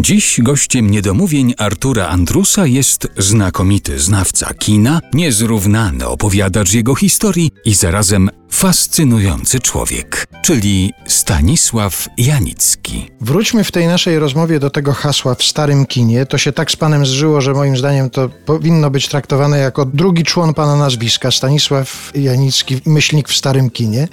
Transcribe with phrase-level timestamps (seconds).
[0.00, 8.30] Dziś gościem niedomówień Artura Andrusa jest znakomity znawca kina, niezrównany opowiadacz jego historii i zarazem
[8.50, 13.10] fascynujący człowiek, czyli Stanisław Janicki.
[13.20, 16.26] Wróćmy w tej naszej rozmowie do tego hasła w starym kinie.
[16.26, 20.24] To się tak z panem zżyło, że moim zdaniem to powinno być traktowane jako drugi
[20.24, 24.08] człon pana nazwiska, Stanisław Janicki, myślnik w starym kinie.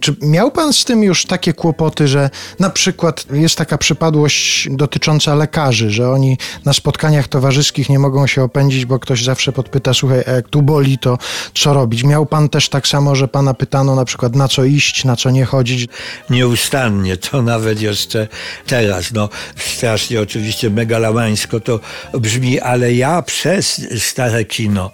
[0.00, 5.34] Czy miał pan z tym już takie kłopoty, że na przykład jest taka przypadłość dotycząca
[5.34, 10.24] lekarzy, że oni na spotkaniach towarzyskich nie mogą się opędzić, bo ktoś zawsze podpyta, słuchaj,
[10.26, 11.18] jak tu boli, to
[11.54, 12.04] co robić?
[12.04, 15.30] Miał pan też tak samo, że pana pytano na przykład na co iść, na co
[15.30, 15.88] nie chodzić?
[16.30, 18.28] Nieustannie, to nawet jeszcze
[18.66, 21.80] teraz, no strasznie oczywiście megalamańsko to
[22.12, 24.90] brzmi, ale ja przez stare kino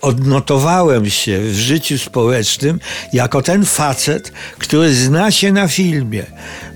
[0.00, 2.80] odnotowałem się w życiu społecznym
[3.12, 6.26] jako ten facet, który zna się na filmie.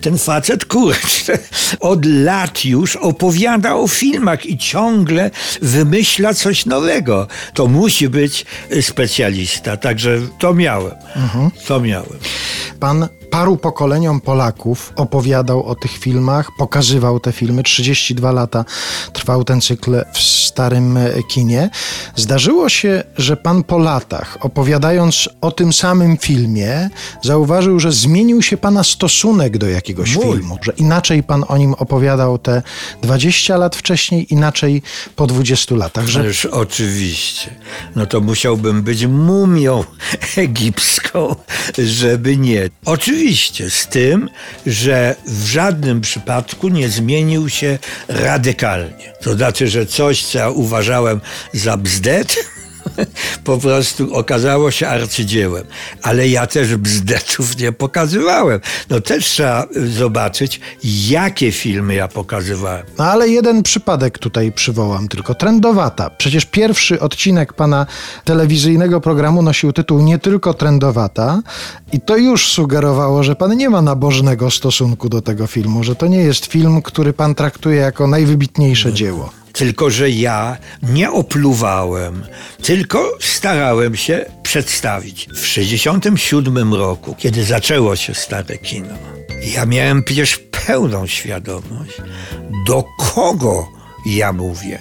[0.00, 1.38] Ten facet, kurczę,
[1.80, 5.30] od lat już opowiada o filmach i ciągle
[5.62, 7.26] wymyśla coś nowego.
[7.54, 8.46] To musi być
[8.80, 10.94] specjalista, także to miałem.
[11.66, 12.18] To miałem.
[12.80, 17.62] Pan paru pokoleniom Polaków opowiadał o tych filmach, pokazywał te filmy.
[17.62, 18.64] 32 lata
[19.12, 21.70] trwał ten cykl w starym kinie.
[22.16, 26.90] Zdarzyło się, że pan po latach, opowiadając o tym samym filmie,
[27.22, 30.24] zauważył, że zmienił się pana stosunek do jakiegoś Mój.
[30.24, 32.62] filmu, że inaczej pan o nim opowiadał te
[33.02, 34.82] 20 lat wcześniej, inaczej
[35.16, 36.06] po 20 latach.
[36.06, 37.54] Że Ależ oczywiście.
[37.96, 39.84] No to musiałbym być mumią
[40.36, 41.36] egipską,
[41.78, 42.70] żeby nie.
[42.84, 43.19] Oczywiście,
[43.68, 44.28] z tym,
[44.66, 49.12] że w żadnym przypadku nie zmienił się radykalnie.
[49.22, 51.20] To znaczy, że coś, co ja uważałem
[51.52, 52.36] za bzdet,
[53.44, 55.64] po prostu okazało się arcydziełem.
[56.02, 58.60] Ale ja też bzdetów nie pokazywałem.
[58.90, 59.66] No też trzeba
[59.98, 60.60] zobaczyć,
[61.08, 62.86] jakie filmy ja pokazywałem.
[62.98, 66.10] No ale jeden przypadek tutaj przywołam, tylko trendowata.
[66.10, 67.86] Przecież pierwszy odcinek pana
[68.24, 71.42] telewizyjnego programu nosił tytuł Nie tylko trendowata
[71.92, 76.06] i to już sugerowało, że pan nie ma nabożnego stosunku do tego filmu, że to
[76.06, 79.39] nie jest film, który pan traktuje jako najwybitniejsze dzieło.
[79.60, 82.22] Tylko, że ja nie opluwałem,
[82.62, 85.28] tylko starałem się przedstawić.
[85.34, 88.94] W 67 roku, kiedy zaczęło się stare kino,
[89.54, 92.02] ja miałem przecież pełną świadomość,
[92.66, 93.68] do kogo
[94.06, 94.78] ja mówię.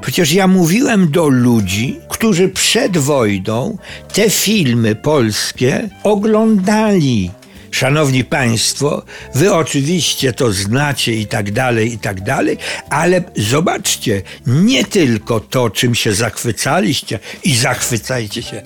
[0.00, 3.78] Przecież ja mówiłem do ludzi, którzy przed wojną
[4.12, 7.30] te filmy polskie oglądali.
[7.76, 9.02] Szanowni Państwo,
[9.34, 12.58] Wy oczywiście to znacie i tak dalej, i tak dalej,
[12.90, 18.62] ale zobaczcie, nie tylko to, czym się zachwycaliście i zachwycajcie się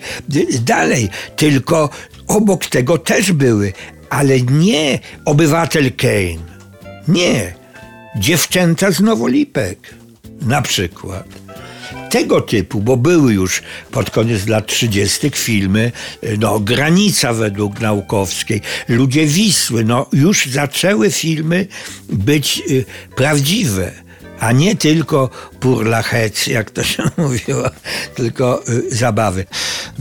[0.61, 1.91] dalej, tylko
[2.27, 3.73] obok tego też były,
[4.11, 6.45] ale nie obywatel Kane,
[7.09, 7.55] nie,
[8.17, 9.95] dziewczęta z Nowolipek
[10.41, 11.27] na przykład
[12.11, 15.31] tego typu, bo były już pod koniec lat 30.
[15.35, 15.93] filmy,
[16.39, 21.67] no, Granica według Naukowskiej, Ludzie Wisły, no, już zaczęły filmy
[22.09, 22.85] być y,
[23.17, 23.93] prawdziwe,
[24.41, 27.71] a nie tylko pour la hec, jak to się mówiło,
[28.15, 29.45] tylko y, zabawy.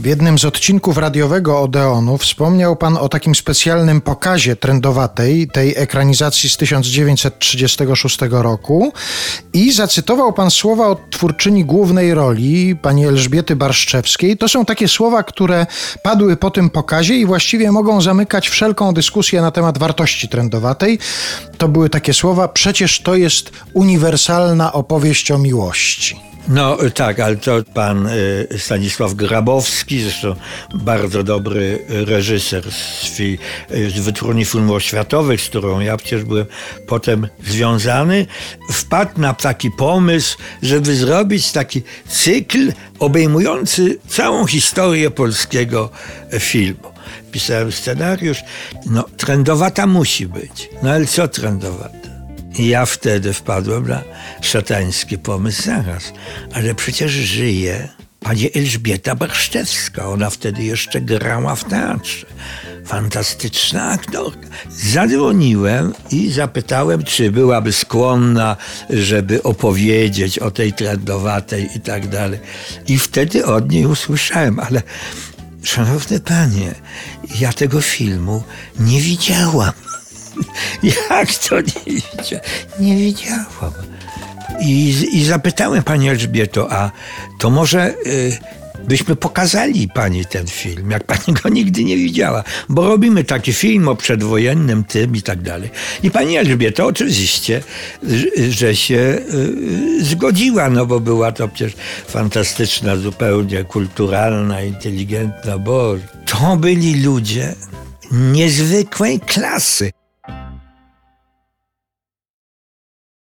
[0.00, 6.50] W jednym z odcinków radiowego Odeonu wspomniał pan o takim specjalnym pokazie trendowatej, tej ekranizacji
[6.50, 8.92] z 1936 roku
[9.52, 14.36] i zacytował pan słowa od twórczyni głównej roli, pani Elżbiety Barszczewskiej.
[14.36, 15.66] To są takie słowa, które
[16.02, 20.98] padły po tym pokazie i właściwie mogą zamykać wszelką dyskusję na temat wartości trendowatej.
[21.58, 26.29] To były takie słowa, przecież to jest uniwersalna opowieść o miłości.
[26.48, 30.34] No y, tak, ale to pan y, Stanisław Grabowski, zresztą
[30.74, 33.38] bardzo dobry reżyser z, y,
[33.70, 36.46] z wytwórni filmów oświatowych, z którą ja przecież byłem
[36.86, 38.26] potem związany,
[38.70, 45.90] wpadł na taki pomysł, żeby zrobić taki cykl obejmujący całą historię polskiego
[46.38, 46.90] filmu.
[47.32, 48.38] Pisałem scenariusz,
[48.86, 52.09] no trendowata musi być, no ale co trendowata?
[52.58, 54.02] I ja wtedy wpadłem na
[54.40, 56.12] szatański pomysł zaraz.
[56.54, 57.88] Ale przecież żyje
[58.20, 60.06] pani Elżbieta Barszczewska.
[60.08, 62.26] Ona wtedy jeszcze grała w teatrze.
[62.86, 64.48] fantastyczna aktorka.
[64.70, 68.56] Zadzwoniłem i zapytałem, czy byłaby skłonna,
[68.90, 72.38] żeby opowiedzieć o tej trendowatej i tak dalej.
[72.88, 74.82] I wtedy od niej usłyszałem, ale
[75.62, 76.74] szanowny panie,
[77.40, 78.42] ja tego filmu
[78.80, 79.72] nie widziałam.
[81.10, 82.44] Jak to nie widziałam?
[82.80, 83.72] Nie widziałam.
[84.62, 86.90] I, I zapytałem pani Elżbieto, a
[87.38, 88.38] to może y,
[88.88, 93.88] byśmy pokazali pani ten film, jak pani go nigdy nie widziała, bo robimy taki film
[93.88, 95.70] o przedwojennym tym i tak dalej.
[96.02, 97.62] I pani Elżbieta oczywiście,
[98.02, 99.18] że- że się
[100.00, 101.72] y, zgodziła, no bo była to przecież
[102.08, 105.94] fantastyczna, zupełnie kulturalna, inteligentna, bo
[106.26, 107.54] to byli ludzie
[108.12, 109.90] niezwykłej klasy.